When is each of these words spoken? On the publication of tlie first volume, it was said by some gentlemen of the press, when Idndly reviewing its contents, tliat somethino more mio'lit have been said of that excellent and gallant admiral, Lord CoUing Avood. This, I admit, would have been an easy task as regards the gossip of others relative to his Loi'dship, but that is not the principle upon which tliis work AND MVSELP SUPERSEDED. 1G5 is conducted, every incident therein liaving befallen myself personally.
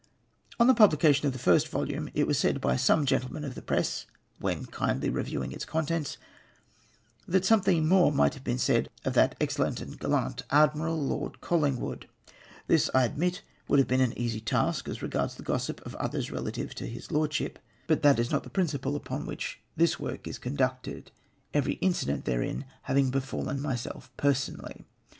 On 0.59 0.65
the 0.65 0.73
publication 0.73 1.27
of 1.27 1.35
tlie 1.35 1.39
first 1.39 1.67
volume, 1.67 2.09
it 2.15 2.25
was 2.25 2.39
said 2.39 2.59
by 2.59 2.75
some 2.75 3.05
gentlemen 3.05 3.43
of 3.43 3.53
the 3.53 3.61
press, 3.61 4.07
when 4.39 4.65
Idndly 4.65 5.13
reviewing 5.13 5.51
its 5.51 5.63
contents, 5.63 6.17
tliat 7.29 7.41
somethino 7.41 7.85
more 7.85 8.11
mio'lit 8.11 8.33
have 8.33 8.43
been 8.43 8.57
said 8.57 8.89
of 9.05 9.13
that 9.13 9.35
excellent 9.39 9.79
and 9.79 9.99
gallant 9.99 10.41
admiral, 10.49 10.99
Lord 10.99 11.33
CoUing 11.39 11.77
Avood. 11.77 12.05
This, 12.65 12.89
I 12.95 13.03
admit, 13.03 13.43
would 13.67 13.77
have 13.77 13.87
been 13.87 14.01
an 14.01 14.17
easy 14.17 14.41
task 14.41 14.87
as 14.89 15.03
regards 15.03 15.35
the 15.35 15.43
gossip 15.43 15.85
of 15.85 15.93
others 15.93 16.31
relative 16.31 16.73
to 16.73 16.87
his 16.87 17.09
Loi'dship, 17.09 17.57
but 17.85 18.01
that 18.01 18.17
is 18.17 18.31
not 18.31 18.41
the 18.41 18.49
principle 18.49 18.95
upon 18.95 19.27
which 19.27 19.59
tliis 19.77 19.99
work 19.99 20.25
AND 20.25 20.25
MVSELP 20.25 20.25
SUPERSEDED. 20.25 20.25
1G5 20.25 20.27
is 20.31 20.39
conducted, 20.39 21.11
every 21.53 21.73
incident 21.73 22.25
therein 22.25 22.65
liaving 22.89 23.11
befallen 23.11 23.61
myself 23.61 24.09
personally. 24.17 24.83